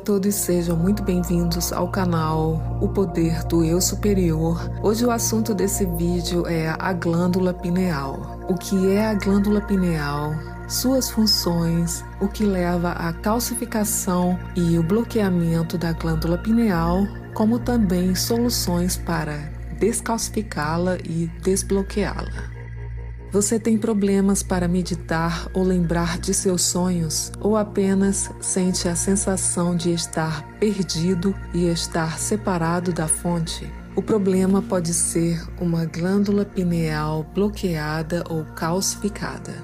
todos, 0.00 0.34
sejam 0.34 0.76
muito 0.76 1.02
bem-vindos 1.02 1.72
ao 1.72 1.86
canal 1.88 2.78
O 2.80 2.88
Poder 2.88 3.44
do 3.44 3.62
Eu 3.62 3.80
Superior. 3.82 4.70
Hoje 4.82 5.04
o 5.04 5.10
assunto 5.10 5.54
desse 5.54 5.84
vídeo 5.84 6.46
é 6.46 6.74
a 6.78 6.92
glândula 6.94 7.52
pineal. 7.52 8.40
O 8.48 8.54
que 8.54 8.90
é 8.92 9.06
a 9.08 9.14
glândula 9.14 9.60
pineal? 9.60 10.32
Suas 10.66 11.10
funções, 11.10 12.02
o 12.18 12.28
que 12.28 12.44
leva 12.44 12.92
à 12.92 13.12
calcificação 13.12 14.38
e 14.56 14.78
o 14.78 14.82
bloqueamento 14.82 15.76
da 15.76 15.92
glândula 15.92 16.38
pineal, 16.38 17.06
como 17.34 17.58
também 17.58 18.14
soluções 18.14 18.96
para 18.96 19.36
descalcificá-la 19.78 20.96
e 21.04 21.30
desbloqueá-la. 21.42 22.59
Você 23.32 23.60
tem 23.60 23.78
problemas 23.78 24.42
para 24.42 24.66
meditar 24.66 25.48
ou 25.54 25.62
lembrar 25.62 26.18
de 26.18 26.34
seus 26.34 26.62
sonhos? 26.62 27.30
Ou 27.40 27.56
apenas 27.56 28.28
sente 28.40 28.88
a 28.88 28.96
sensação 28.96 29.76
de 29.76 29.92
estar 29.92 30.42
perdido 30.58 31.32
e 31.54 31.66
estar 31.66 32.18
separado 32.18 32.92
da 32.92 33.06
fonte? 33.06 33.72
O 33.94 34.02
problema 34.02 34.60
pode 34.60 34.92
ser 34.92 35.40
uma 35.60 35.84
glândula 35.84 36.44
pineal 36.44 37.24
bloqueada 37.32 38.24
ou 38.28 38.44
calcificada. 38.56 39.54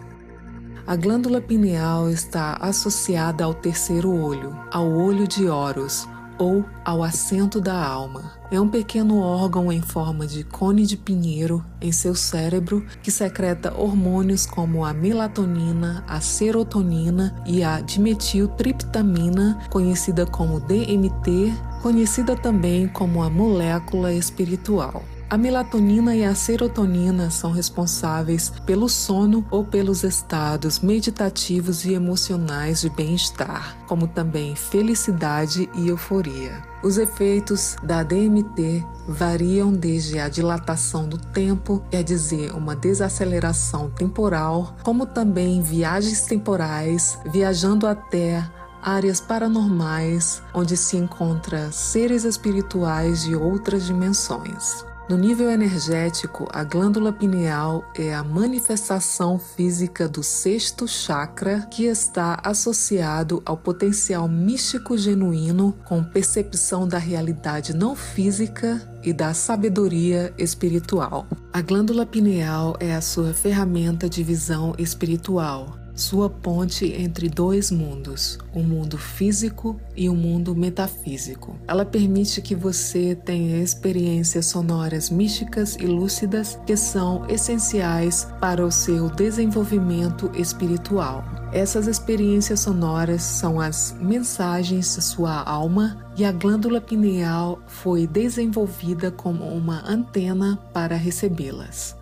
A 0.87 0.95
glândula 0.95 1.41
pineal 1.41 2.09
está 2.09 2.57
associada 2.61 3.43
ao 3.43 3.53
terceiro 3.53 4.13
olho, 4.13 4.57
ao 4.71 4.89
olho 4.89 5.27
de 5.27 5.49
Horus, 5.49 6.07
ou 6.39 6.65
ao 6.85 7.03
assento 7.03 7.61
da 7.61 7.77
alma. 7.77 8.33
É 8.51 8.61
um 8.61 8.69
pequeno 8.69 9.21
órgão 9.21 9.73
em 9.73 9.81
forma 9.81 10.27
de 10.27 10.45
cone 10.45 10.87
de 10.87 10.97
pinheiro 10.97 11.65
em 11.81 11.91
seu 11.91 12.15
cérebro 12.15 12.87
que 13.03 13.11
secreta 13.11 13.75
hormônios 13.77 14.47
como 14.47 14.85
a 14.85 14.93
melatonina, 14.93 16.05
a 16.07 16.21
serotonina 16.21 17.35
e 17.45 17.65
a 17.65 17.81
dimetiltriptamina, 17.81 19.59
conhecida 19.71 20.25
como 20.27 20.61
DMT, 20.61 21.53
conhecida 21.83 22.37
também 22.37 22.87
como 22.89 23.23
a 23.23 23.31
molécula 23.31 24.13
espiritual. 24.13 25.03
A 25.29 25.37
melatonina 25.37 26.15
e 26.15 26.25
a 26.25 26.37
serotonina 26.37 27.31
são 27.31 27.51
responsáveis 27.51 28.53
pelo 28.65 28.89
sono 28.89 29.45
ou 29.51 29.65
pelos 29.65 30.05
estados 30.05 30.79
meditativos 30.79 31.85
e 31.85 31.95
emocionais 31.95 32.83
de 32.83 32.89
bem-estar, 32.89 33.77
como 33.89 34.07
também 34.07 34.55
felicidade 34.55 35.69
e 35.75 35.89
euforia. 35.89 36.63
Os 36.81 36.97
efeitos 36.97 37.75
da 37.83 38.05
DMT 38.05 38.87
variam 39.09 39.73
desde 39.73 40.21
a 40.21 40.29
dilatação 40.29 41.09
do 41.09 41.19
tempo, 41.19 41.83
quer 41.91 42.05
dizer, 42.05 42.53
uma 42.55 42.77
desaceleração 42.77 43.91
temporal, 43.91 44.77
como 44.85 45.07
também 45.07 45.61
viagens 45.61 46.21
temporais, 46.21 47.19
viajando 47.33 47.89
até 47.89 48.49
áreas 48.81 49.21
paranormais 49.21 50.41
onde 50.55 50.77
se 50.77 50.97
encontra 50.97 51.73
seres 51.73 52.23
espirituais 52.23 53.25
de 53.25 53.35
outras 53.35 53.87
dimensões. 53.87 54.85
No 55.09 55.17
nível 55.17 55.49
energético, 55.49 56.49
a 56.53 56.65
glândula 56.65 57.13
pineal 57.13 57.85
é 57.97 58.13
a 58.13 58.25
manifestação 58.25 59.39
física 59.39 60.09
do 60.09 60.21
sexto 60.21 60.89
chakra 60.89 61.61
que 61.71 61.85
está 61.85 62.41
associado 62.43 63.41
ao 63.47 63.57
potencial 63.57 64.27
místico 64.27 64.99
genuíno 64.99 65.73
com 65.85 66.03
percepção 66.03 66.89
da 66.89 66.99
realidade 66.99 67.73
não 67.73 67.95
física 67.95 68.83
e 69.01 69.13
da 69.13 69.33
sabedoria 69.33 70.35
espiritual. 70.37 71.25
A 71.53 71.61
glândula 71.63 72.05
pineal 72.05 72.77
é 72.81 72.93
a 72.93 73.01
sua 73.01 73.33
ferramenta 73.33 74.09
de 74.09 74.25
visão 74.25 74.75
espiritual 74.77 75.86
sua 75.97 76.29
ponte 76.29 76.85
entre 76.93 77.29
dois 77.29 77.71
mundos, 77.71 78.39
o 78.55 78.63
mundo 78.63 78.99
físico 78.99 79.81
e 79.97 80.09
o 80.09 80.15
mundo 80.15 80.55
metafísico. 80.55 81.57
Ela 81.67 81.85
permite 81.85 82.43
que 82.43 82.55
você 82.55 83.15
tenha 83.15 83.63
experiências 83.63 84.47
sonoras 84.47 85.09
místicas 85.09 85.75
e 85.77 85.87
lúcidas 85.87 86.59
que 86.67 86.77
são 86.77 87.27
essenciais 87.29 88.29
para 88.41 88.65
o 88.65 88.71
seu 88.71 89.09
desenvolvimento 89.09 90.31
espiritual. 90.35 91.25
Essas 91.53 91.87
experiências 91.87 92.61
sonoras 92.61 93.23
são 93.23 93.59
as 93.59 93.97
mensagens 93.99 94.95
de 94.95 95.03
sua 95.03 95.43
alma 95.43 95.97
e 96.17 96.25
a 96.25 96.33
glândula 96.33 96.81
pineal 96.81 97.59
foi 97.67 98.07
desenvolvida 98.07 99.11
como 99.11 99.45
uma 99.45 99.83
antena 99.89 100.59
para 100.75 100.97
recebê-las. 100.97 101.97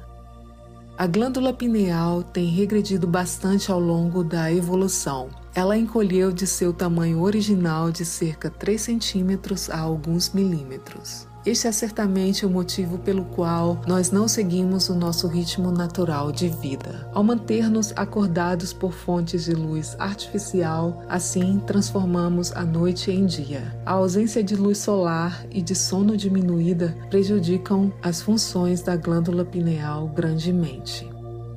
A 0.96 1.08
glândula 1.08 1.52
pineal 1.52 2.22
tem 2.22 2.46
regredido 2.46 3.04
bastante 3.04 3.72
ao 3.72 3.80
longo 3.80 4.22
da 4.22 4.52
evolução. 4.52 5.28
Ela 5.52 5.76
encolheu 5.76 6.30
de 6.30 6.46
seu 6.46 6.72
tamanho 6.72 7.20
original 7.20 7.90
de 7.90 8.04
cerca 8.04 8.48
3 8.48 8.80
centímetros 8.80 9.68
a 9.68 9.80
alguns 9.80 10.32
milímetros. 10.32 11.26
Este 11.46 11.68
é 11.68 11.72
certamente 11.72 12.46
o 12.46 12.50
motivo 12.50 12.96
pelo 12.96 13.26
qual 13.26 13.78
nós 13.86 14.10
não 14.10 14.26
seguimos 14.26 14.88
o 14.88 14.94
nosso 14.94 15.28
ritmo 15.28 15.70
natural 15.70 16.32
de 16.32 16.48
vida. 16.48 17.06
Ao 17.12 17.22
manter-nos 17.22 17.92
acordados 17.96 18.72
por 18.72 18.92
fontes 18.92 19.44
de 19.44 19.52
luz 19.52 19.94
artificial, 19.98 21.02
assim 21.06 21.60
transformamos 21.66 22.50
a 22.52 22.64
noite 22.64 23.10
em 23.10 23.26
dia. 23.26 23.78
A 23.84 23.92
ausência 23.92 24.42
de 24.42 24.56
luz 24.56 24.78
solar 24.78 25.44
e 25.50 25.60
de 25.60 25.74
sono 25.74 26.16
diminuída 26.16 26.96
prejudicam 27.10 27.92
as 28.00 28.22
funções 28.22 28.80
da 28.80 28.96
glândula 28.96 29.44
pineal 29.44 30.08
grandemente. 30.08 31.13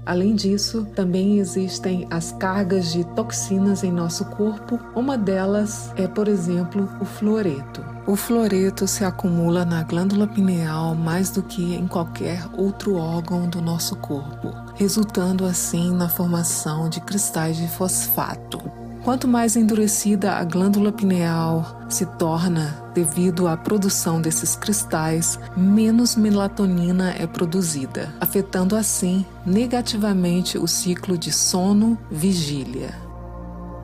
Além 0.07 0.35
disso, 0.35 0.87
também 0.95 1.37
existem 1.37 2.07
as 2.09 2.31
cargas 2.31 2.93
de 2.93 3.03
toxinas 3.07 3.83
em 3.83 3.91
nosso 3.91 4.23
corpo. 4.23 4.79
Uma 4.95 5.17
delas 5.17 5.91
é, 5.97 6.07
por 6.07 6.29
exemplo, 6.29 6.89
o 7.01 7.03
fluoreto. 7.03 7.83
O 8.07 8.15
fluoreto 8.15 8.87
se 8.87 9.03
acumula 9.03 9.65
na 9.65 9.83
glândula 9.83 10.25
pineal 10.25 10.95
mais 10.95 11.29
do 11.29 11.43
que 11.43 11.75
em 11.75 11.85
qualquer 11.87 12.41
outro 12.53 12.95
órgão 12.95 13.49
do 13.49 13.61
nosso 13.61 13.97
corpo, 13.97 14.53
resultando 14.75 15.43
assim 15.43 15.93
na 15.93 16.07
formação 16.07 16.87
de 16.87 17.01
cristais 17.01 17.57
de 17.57 17.67
fosfato. 17.67 18.86
Quanto 19.07 19.25
mais 19.25 19.55
endurecida 19.55 20.33
a 20.33 20.43
glândula 20.43 20.91
pineal 20.91 21.79
se 21.87 22.05
torna 22.05 22.83
devido 22.93 23.47
à 23.47 23.55
produção 23.55 24.19
desses 24.19 24.53
cristais, 24.53 25.39
menos 25.55 26.17
melatonina 26.17 27.15
é 27.17 27.25
produzida, 27.25 28.13
afetando 28.19 28.75
assim 28.75 29.25
negativamente 29.45 30.57
o 30.57 30.67
ciclo 30.67 31.17
de 31.17 31.31
sono-vigília. 31.31 32.93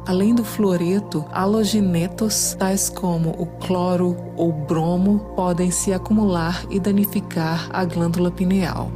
Além 0.05 0.35
do 0.35 0.43
fluoreto, 0.43 1.23
halogenetos, 1.31 2.57
tais 2.59 2.89
como 2.89 3.29
o 3.29 3.45
cloro 3.45 4.17
ou 4.35 4.51
bromo, 4.51 5.19
podem 5.37 5.71
se 5.71 5.93
acumular 5.93 6.65
e 6.69 6.81
danificar 6.81 7.69
a 7.71 7.85
glândula 7.85 8.29
pineal. 8.29 8.91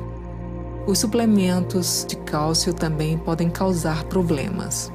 Os 0.85 0.99
suplementos 0.99 2.05
de 2.05 2.17
cálcio 2.17 2.73
também 2.73 3.17
podem 3.17 3.49
causar 3.49 4.03
problemas. 4.03 4.91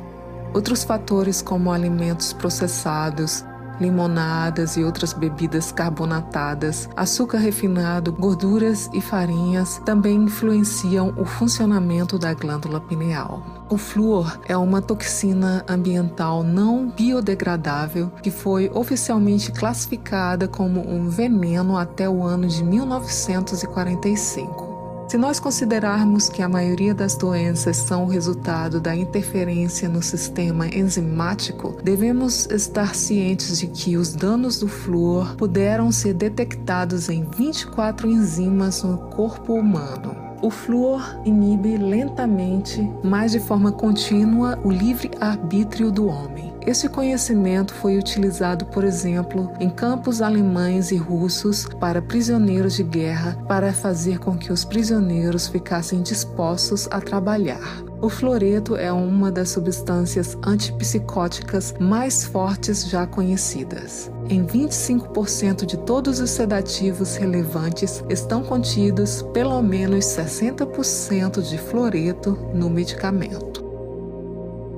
Outros 0.55 0.85
fatores, 0.85 1.41
como 1.41 1.73
alimentos 1.73 2.33
processados, 2.33 3.45
limonadas 3.81 4.77
e 4.77 4.85
outras 4.85 5.13
bebidas 5.13 5.73
carbonatadas, 5.73 6.89
açúcar 6.97 7.39
refinado, 7.39 8.13
gorduras 8.13 8.89
e 8.93 9.01
farinhas 9.01 9.81
também 9.85 10.17
influenciam 10.17 11.13
o 11.17 11.25
funcionamento 11.25 12.19
da 12.19 12.35
glândula 12.35 12.81
pineal. 12.81 13.65
O 13.69 13.79
flúor 13.79 14.39
é 14.47 14.57
uma 14.57 14.83
toxina 14.83 15.65
ambiental 15.69 16.45
não 16.45 16.91
biodegradável 16.91 18.11
que 18.23 18.31
foi 18.31 18.71
oficialmente 18.75 19.51
classificada 19.51 20.47
como 20.47 20.81
um 20.81 21.09
veneno 21.09 21.77
até 21.77 22.09
o 22.09 22.23
ano 22.23 22.47
de 22.47 22.63
1945. 22.63 24.72
Se 25.13 25.19
nós 25.19 25.39
considerarmos 25.39 26.31
que 26.31 26.41
a 26.41 26.49
maioria 26.49 26.95
das 26.95 27.15
doenças 27.19 27.77
são 27.77 28.05
o 28.05 28.09
resultado 28.09 28.81
da 28.81 28.97
interferência 28.97 29.87
no 29.87 30.03
sistema 30.03 30.67
enzimático, 30.69 31.77
devemos 31.85 32.47
estar 32.47 32.95
cientes 32.95 33.59
de 33.59 33.67
que 33.67 33.99
os 33.99 34.15
danos 34.15 34.59
do 34.59 34.67
flúor 34.67 35.37
puderam 35.37 35.93
ser 35.93 36.15
detectados 36.15 37.11
em 37.11 37.29
24 37.29 38.09
enzimas 38.09 38.83
no 38.83 38.97
corpo 39.11 39.53
humano. 39.53 40.17
O 40.41 40.49
flúor 40.49 41.21
inibe 41.27 41.77
lentamente, 41.77 42.91
mas 43.05 43.33
de 43.33 43.39
forma 43.39 43.71
contínua, 43.71 44.59
o 44.65 44.71
livre 44.71 45.11
arbítrio 45.21 45.93
do 45.93 46.07
homem. 46.07 46.52
Este 46.65 46.89
conhecimento 46.89 47.75
foi 47.75 47.99
utilizado, 47.99 48.67
por 48.67 48.85
exemplo, 48.85 49.51
em 49.59 49.69
campos 49.69 50.23
alemães 50.23 50.93
e 50.93 50.97
russos 50.97 51.67
para 51.81 52.01
prisioneiros 52.01 52.75
de 52.75 52.85
guerra 52.85 53.37
para 53.49 53.73
fazer 53.73 54.21
com 54.21 54.39
que 54.39 54.53
os 54.53 54.65
prisioneiros 54.65 55.49
ficassem 55.49 56.03
dispostos 56.03 56.87
a 56.91 57.01
trabalhar. 57.01 57.83
O 58.01 58.09
fluoreto 58.09 58.77
é 58.77 58.93
uma 58.93 59.31
das 59.31 59.51
substâncias 59.51 60.37
antipsicóticas 60.45 61.75
mais 61.81 62.25
fortes 62.25 62.89
já 62.89 63.07
conhecidas. 63.07 64.11
Em 64.29 64.45
25% 64.45 65.67
de 65.67 65.77
todos 65.79 66.21
os 66.21 66.31
sedativos 66.31 67.17
relevantes 67.17 68.05
estão 68.09 68.43
contidos 68.43 69.23
pelo 69.33 69.61
menos 69.63 70.05
60% 70.05 71.43
de 71.43 71.59
fluoreto 71.59 72.39
no 72.55 72.71
medicamento. 72.71 73.52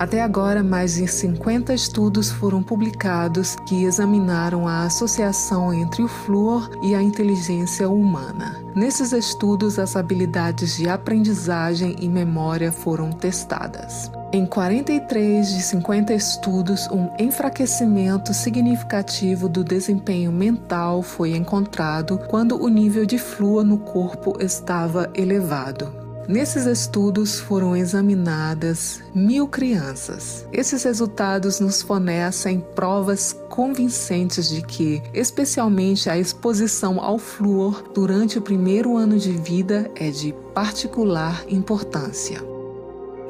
Até 0.04 0.20
agora, 0.20 0.62
mais 0.62 0.96
de 0.96 1.08
50 1.08 1.72
estudos 1.72 2.30
foram 2.30 2.62
publicados 2.62 3.56
que 3.66 3.84
examinaram 3.84 4.68
a 4.68 4.82
associação 4.82 5.72
entre 5.72 6.02
o 6.02 6.08
flúor 6.08 6.68
e 6.82 6.94
a 6.94 7.02
inteligência 7.02 7.88
humana. 7.88 8.62
Nesses 8.76 9.12
estudos, 9.12 9.78
as 9.78 9.96
habilidades 9.96 10.76
de 10.76 10.90
aprendizagem 10.90 11.96
e 11.98 12.06
memória 12.06 12.70
foram 12.70 13.12
testadas. 13.12 14.10
Em 14.30 14.44
43 14.44 15.48
de 15.54 15.62
50 15.62 16.12
estudos, 16.12 16.86
um 16.90 17.08
enfraquecimento 17.18 18.34
significativo 18.34 19.48
do 19.48 19.64
desempenho 19.64 20.30
mental 20.30 21.02
foi 21.02 21.34
encontrado 21.34 22.18
quando 22.28 22.62
o 22.62 22.68
nível 22.68 23.06
de 23.06 23.16
flúor 23.16 23.64
no 23.64 23.78
corpo 23.78 24.36
estava 24.38 25.10
elevado. 25.14 26.03
Nesses 26.26 26.64
estudos 26.64 27.38
foram 27.38 27.76
examinadas 27.76 29.02
mil 29.14 29.46
crianças. 29.46 30.46
Esses 30.52 30.82
resultados 30.82 31.60
nos 31.60 31.82
fornecem 31.82 32.64
provas 32.74 33.32
convincentes 33.50 34.48
de 34.48 34.62
que, 34.62 35.02
especialmente 35.12 36.08
a 36.08 36.18
exposição 36.18 36.98
ao 36.98 37.18
flúor 37.18 37.90
durante 37.94 38.38
o 38.38 38.42
primeiro 38.42 38.96
ano 38.96 39.18
de 39.18 39.32
vida, 39.32 39.90
é 39.94 40.10
de 40.10 40.34
particular 40.54 41.44
importância. 41.48 42.53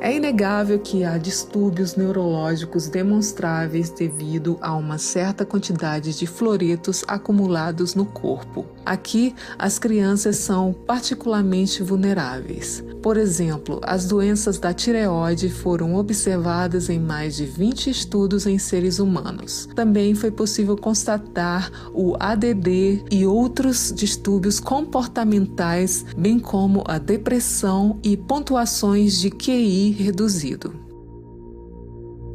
É 0.01 0.15
inegável 0.15 0.79
que 0.79 1.03
há 1.03 1.17
distúrbios 1.17 1.97
neurológicos 1.97 2.89
demonstráveis 2.89 3.91
devido 3.91 4.59
a 4.61 4.75
uma 4.75 4.99
certa 4.99 5.47
quantidade 5.47 6.17
de 6.19 6.27
fluoretos 6.27 7.03
acumulados 7.09 7.95
no 7.95 8.05
corpo. 8.05 8.67
Aqui, 8.85 9.35
as 9.59 9.79
crianças 9.79 10.37
são 10.37 10.75
particularmente 10.87 11.83
vulneráveis. 11.83 12.85
Por 13.03 13.17
exemplo, 13.17 13.81
as 13.83 14.07
doenças 14.07 14.59
da 14.59 14.75
tireoide 14.75 15.49
foram 15.49 15.95
observadas 15.95 16.91
em 16.91 16.99
mais 16.99 17.37
de 17.37 17.47
20 17.47 17.89
estudos 17.89 18.47
em 18.47 18.59
seres 18.59 18.99
humanos. 18.99 19.69
Também 19.75 20.15
foi 20.15 20.31
possível 20.31 20.77
constatar 20.77 21.71
o 21.95 22.15
ADD 22.21 23.05
e 23.11 23.27
outros 23.27 23.93
distúrbios 23.95 24.61
comportamentais, 24.61 26.05
bem 26.17 26.39
como 26.39 26.85
a 26.87 26.99
depressão 26.99 27.99
e 28.03 28.17
pontuações 28.17 29.19
de 29.19 29.31
QI 29.31 29.94
reduzido. 29.95 30.75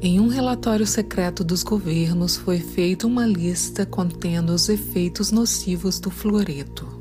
Em 0.01 0.19
um 0.19 0.27
relatório 0.27 0.87
secreto 0.87 1.43
dos 1.43 1.61
governos 1.61 2.37
foi 2.37 2.59
feita 2.59 3.05
uma 3.05 3.25
lista 3.25 3.85
contendo 3.85 4.53
os 4.53 4.69
efeitos 4.69 5.29
nocivos 5.31 5.99
do 5.99 6.09
fluoreto. 6.09 6.98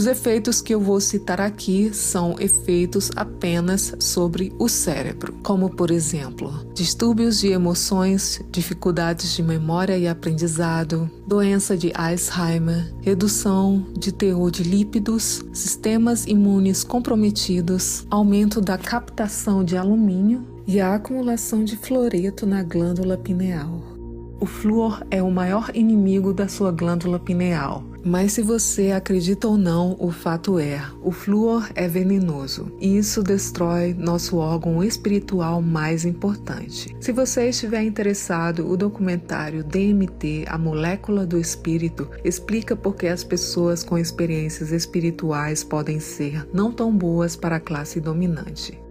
Os 0.00 0.06
efeitos 0.06 0.62
que 0.62 0.74
eu 0.74 0.80
vou 0.80 0.98
citar 0.98 1.42
aqui 1.42 1.92
são 1.92 2.34
efeitos 2.40 3.10
apenas 3.14 3.94
sobre 3.98 4.50
o 4.58 4.66
cérebro, 4.66 5.34
como 5.42 5.68
por 5.68 5.90
exemplo, 5.90 6.50
distúrbios 6.72 7.38
de 7.38 7.48
emoções, 7.48 8.40
dificuldades 8.50 9.36
de 9.36 9.42
memória 9.42 9.98
e 9.98 10.08
aprendizado, 10.08 11.10
doença 11.26 11.76
de 11.76 11.92
Alzheimer, 11.94 12.94
redução 13.02 13.88
de 13.92 14.10
teor 14.10 14.50
de 14.50 14.62
lípidos, 14.62 15.44
sistemas 15.52 16.26
imunes 16.26 16.82
comprometidos, 16.82 18.06
aumento 18.10 18.58
da 18.58 18.78
captação 18.78 19.62
de 19.62 19.76
alumínio 19.76 20.46
e 20.66 20.80
a 20.80 20.94
acumulação 20.94 21.62
de 21.62 21.76
fluoreto 21.76 22.46
na 22.46 22.62
glândula 22.62 23.18
pineal. 23.18 23.82
O 24.40 24.46
flúor 24.46 25.06
é 25.10 25.22
o 25.22 25.30
maior 25.30 25.70
inimigo 25.74 26.32
da 26.32 26.48
sua 26.48 26.72
glândula 26.72 27.18
pineal. 27.18 27.89
Mas 28.04 28.32
se 28.32 28.42
você 28.42 28.90
acredita 28.90 29.46
ou 29.46 29.56
não, 29.56 29.96
o 29.98 30.10
fato 30.10 30.58
é, 30.58 30.82
o 31.02 31.10
flúor 31.10 31.70
é 31.74 31.86
venenoso 31.86 32.72
e 32.80 32.96
isso 32.96 33.22
destrói 33.22 33.94
nosso 33.94 34.36
órgão 34.36 34.82
espiritual 34.82 35.60
mais 35.60 36.04
importante. 36.04 36.96
Se 37.00 37.12
você 37.12 37.48
estiver 37.48 37.82
interessado, 37.82 38.70
o 38.70 38.76
documentário 38.76 39.62
DMT, 39.62 40.44
a 40.48 40.56
molécula 40.56 41.26
do 41.26 41.38
espírito, 41.38 42.08
explica 42.24 42.74
por 42.74 42.96
que 42.96 43.06
as 43.06 43.22
pessoas 43.22 43.84
com 43.84 43.98
experiências 43.98 44.72
espirituais 44.72 45.62
podem 45.62 46.00
ser 46.00 46.48
não 46.52 46.72
tão 46.72 46.96
boas 46.96 47.36
para 47.36 47.56
a 47.56 47.60
classe 47.60 48.00
dominante. 48.00 48.89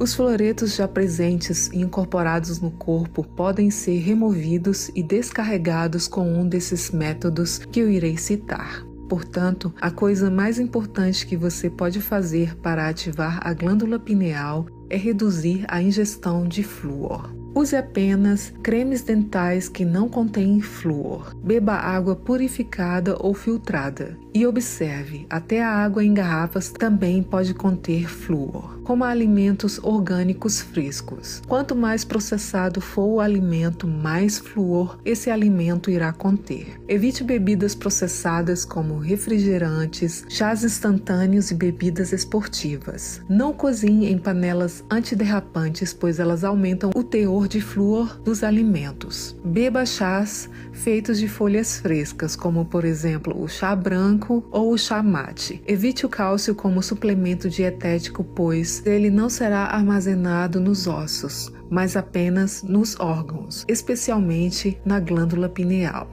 Os 0.00 0.14
fluoretos 0.14 0.76
já 0.76 0.88
presentes 0.88 1.68
e 1.68 1.82
incorporados 1.82 2.58
no 2.58 2.70
corpo 2.70 3.22
podem 3.22 3.70
ser 3.70 3.98
removidos 3.98 4.90
e 4.94 5.02
descarregados 5.02 6.08
com 6.08 6.26
um 6.26 6.48
desses 6.48 6.90
métodos 6.90 7.58
que 7.58 7.80
eu 7.80 7.90
irei 7.90 8.16
citar. 8.16 8.82
Portanto, 9.10 9.74
a 9.78 9.90
coisa 9.90 10.30
mais 10.30 10.58
importante 10.58 11.26
que 11.26 11.36
você 11.36 11.68
pode 11.68 12.00
fazer 12.00 12.56
para 12.56 12.88
ativar 12.88 13.46
a 13.46 13.52
glândula 13.52 13.98
pineal 13.98 14.64
é 14.88 14.96
reduzir 14.96 15.66
a 15.68 15.82
ingestão 15.82 16.48
de 16.48 16.62
flúor. 16.62 17.39
Use 17.54 17.74
apenas 17.74 18.52
cremes 18.62 19.02
dentais 19.02 19.68
que 19.68 19.84
não 19.84 20.08
contêm 20.08 20.60
flúor. 20.60 21.34
Beba 21.42 21.74
água 21.74 22.14
purificada 22.14 23.16
ou 23.18 23.34
filtrada. 23.34 24.16
E 24.32 24.46
observe, 24.46 25.26
até 25.28 25.62
a 25.62 25.68
água 25.68 26.04
em 26.04 26.14
garrafas 26.14 26.70
também 26.70 27.22
pode 27.22 27.52
conter 27.52 28.08
flúor 28.08 28.80
como 28.90 29.04
alimentos 29.04 29.78
orgânicos 29.84 30.60
frescos. 30.60 31.40
Quanto 31.46 31.76
mais 31.76 32.04
processado 32.04 32.80
for 32.80 33.04
o 33.04 33.20
alimento, 33.20 33.86
mais 33.86 34.38
flúor 34.38 34.98
esse 35.04 35.30
alimento 35.30 35.92
irá 35.92 36.12
conter. 36.12 36.80
Evite 36.88 37.22
bebidas 37.22 37.72
processadas 37.72 38.64
como 38.64 38.98
refrigerantes, 38.98 40.24
chás 40.28 40.64
instantâneos 40.64 41.52
e 41.52 41.54
bebidas 41.54 42.12
esportivas. 42.12 43.22
Não 43.28 43.52
cozinhe 43.52 44.10
em 44.10 44.18
panelas 44.18 44.82
antiderrapantes, 44.90 45.94
pois 45.94 46.18
elas 46.18 46.42
aumentam 46.42 46.90
o 46.92 47.04
teor 47.04 47.39
de 47.48 47.60
flúor 47.60 48.20
dos 48.20 48.42
alimentos. 48.42 49.36
Beba 49.44 49.84
chás 49.84 50.48
feitos 50.72 51.18
de 51.18 51.28
folhas 51.28 51.78
frescas, 51.78 52.34
como 52.34 52.64
por 52.64 52.84
exemplo 52.84 53.40
o 53.40 53.48
chá 53.48 53.74
branco 53.74 54.44
ou 54.50 54.72
o 54.72 54.78
chá 54.78 55.02
mate. 55.02 55.62
Evite 55.66 56.06
o 56.06 56.08
cálcio 56.08 56.54
como 56.54 56.82
suplemento 56.82 57.48
dietético, 57.48 58.24
pois 58.24 58.84
ele 58.86 59.10
não 59.10 59.28
será 59.28 59.64
armazenado 59.64 60.60
nos 60.60 60.86
ossos, 60.86 61.52
mas 61.68 61.96
apenas 61.96 62.62
nos 62.62 62.98
órgãos, 62.98 63.64
especialmente 63.68 64.80
na 64.84 64.98
glândula 64.98 65.48
pineal. 65.48 66.08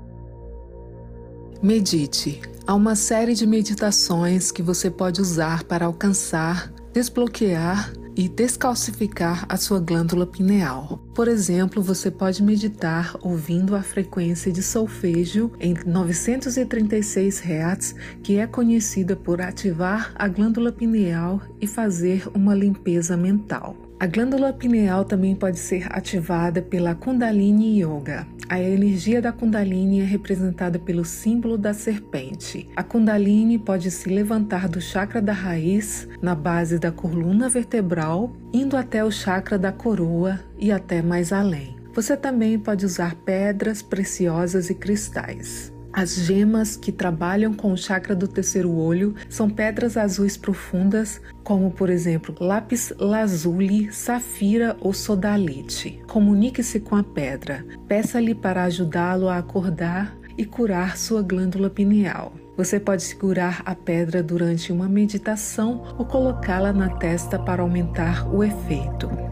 Medite. 1.62 2.42
Há 2.68 2.76
uma 2.76 2.96
série 2.96 3.34
de 3.34 3.48
meditações 3.48 4.52
que 4.52 4.62
você 4.62 4.92
pode 4.92 5.22
usar 5.22 5.64
para 5.64 5.86
alcançar, 5.86 6.72
desbloquear 6.94 7.94
e 8.18 8.28
descalcificar 8.28 9.46
a 9.48 9.56
sua 9.56 9.80
glândula 9.80 10.26
pineal. 10.26 11.00
Por 11.14 11.28
exemplo, 11.28 11.82
você 11.84 12.10
pode 12.10 12.42
meditar 12.42 13.16
ouvindo 13.22 13.76
a 13.76 13.84
frequência 13.84 14.52
de 14.52 14.64
solfejo 14.64 15.52
em 15.60 15.76
936 15.86 17.42
Hz, 17.42 17.96
que 18.24 18.38
é 18.38 18.48
conhecida 18.48 19.16
por 19.16 19.40
ativar 19.40 20.12
a 20.16 20.28
glândula 20.28 20.72
pineal 20.72 21.40
e 21.62 21.68
fazer 21.68 22.28
uma 22.34 22.56
limpeza 22.56 23.16
mental. 23.16 23.87
A 24.00 24.06
glândula 24.06 24.54
pineal 24.54 25.04
também 25.04 25.36
pode 25.36 25.58
ser 25.58 25.88
ativada 25.90 26.62
pela 26.62 26.94
Kundalini 26.94 27.82
Yoga. 27.82 28.28
A 28.48 28.62
energia 28.62 29.20
da 29.20 29.32
Kundalini 29.32 30.02
é 30.02 30.04
representada 30.04 30.78
pelo 30.78 31.04
símbolo 31.04 31.58
da 31.58 31.74
serpente. 31.74 32.70
A 32.76 32.84
Kundalini 32.84 33.58
pode 33.58 33.90
se 33.90 34.08
levantar 34.08 34.70
do 34.70 34.80
chakra 34.80 35.20
da 35.20 35.34
raiz, 35.34 36.08
na 36.22 36.36
base 36.36 36.78
da 36.78 36.92
coluna 36.92 37.50
vertebral, 37.50 38.32
indo 38.54 38.78
até 38.78 39.04
o 39.04 39.10
chakra 39.10 39.58
da 39.58 39.72
coroa 39.72 40.40
e 40.60 40.72
até 40.72 41.02
mais 41.02 41.34
além. 41.34 41.76
Você 41.96 42.16
também 42.16 42.60
pode 42.60 42.86
usar 42.86 43.16
pedras 43.16 43.82
preciosas 43.82 44.70
e 44.70 44.76
cristais. 44.76 45.74
As 45.98 46.14
gemas 46.14 46.78
que 46.78 46.92
trabalham 46.92 47.52
com 47.56 47.74
o 47.74 47.76
chakra 47.76 48.16
do 48.16 48.28
terceiro 48.28 48.72
olho 48.72 49.16
são 49.28 49.50
pedras 49.50 49.98
azuis 49.98 50.38
profundas, 50.38 51.20
como 51.44 51.72
por 51.72 51.90
exemplo 51.90 52.36
lápis 52.40 52.94
lazuli, 53.00 53.92
safira 53.92 54.78
ou 54.80 54.94
sodalite. 54.94 56.00
Comunique-se 56.06 56.80
com 56.82 56.96
a 56.96 57.02
pedra, 57.02 57.66
peça-lhe 57.88 58.36
para 58.36 58.66
ajudá-lo 58.66 59.28
a 59.28 59.40
acordar 59.40 60.16
e 60.38 60.46
curar 60.46 60.98
sua 60.98 61.24
glândula 61.24 61.68
pineal. 61.68 62.32
Você 62.56 62.80
pode 62.80 63.02
segurar 63.02 63.64
a 63.66 63.74
pedra 63.74 64.22
durante 64.22 64.72
uma 64.72 64.88
meditação 64.88 65.96
ou 65.98 66.06
colocá-la 66.06 66.72
na 66.72 66.90
testa 66.90 67.40
para 67.40 67.64
aumentar 67.64 68.32
o 68.32 68.44
efeito. 68.44 69.27